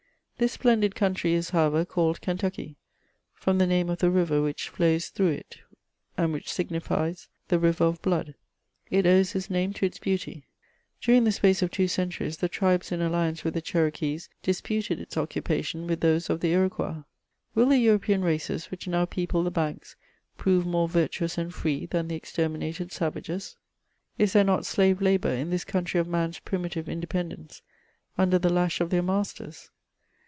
This 0.37 0.53
splendid 0.53 0.95
country 0.95 1.33
is, 1.33 1.51
however, 1.51 1.85
called 1.85 2.19
Kentucky— 2.19 2.75
from 3.35 3.59
the 3.59 3.67
name 3.67 3.91
of 3.91 3.99
the 3.99 4.09
river 4.09 4.41
which 4.41 4.69
flows 4.69 5.09
through 5.09 5.27
it, 5.27 5.57
and 6.17 6.33
which 6.33 6.51
signifies 6.51 7.27
the 7.49 7.59
'^ 7.59 7.61
Jiiver 7.61 7.81
of 7.81 8.01
Blood." 8.01 8.33
It 8.89 9.05
owes 9.05 9.33
this 9.33 9.51
name 9.51 9.71
to 9.73 9.85
its 9.85 9.99
beauty. 9.99 10.47
During 10.99 11.25
the 11.25 11.31
space 11.31 11.61
of 11.61 11.69
two 11.69 11.87
centuries 11.87 12.37
the 12.37 12.49
tribes 12.49 12.91
in 12.91 13.03
alliance 13.03 13.43
with 13.43 13.53
the 13.53 13.61
Cherokees 13.61 14.29
disputed 14.41 14.99
its 14.99 15.15
occupation 15.15 15.85
with 15.85 15.99
those 15.99 16.27
of 16.27 16.39
the 16.39 16.53
Iroquois. 16.53 17.03
Will 17.53 17.67
the 17.69 17.77
European 17.77 18.23
races 18.23 18.71
which 18.71 18.87
now 18.87 19.05
people 19.05 19.43
the 19.43 19.51
banks 19.51 19.95
prove 20.39 20.65
more 20.65 20.89
virtuous 20.89 21.37
and 21.37 21.53
free 21.53 21.85
than 21.85 22.07
the 22.07 22.15
exterminated 22.15 22.91
savages? 22.91 23.57
Is 24.17 24.33
there 24.33 24.43
not 24.43 24.65
slave 24.65 25.03
labour 25.03 25.29
in 25.35 25.51
this 25.51 25.63
country 25.63 25.99
of 25.99 26.07
man's 26.07 26.39
primitive 26.39 26.89
independence, 26.89 27.61
under 28.17 28.39
the 28.39 28.49
lash 28.49 28.81
of 28.81 28.89
their 28.89 29.03
masters 29.03 29.69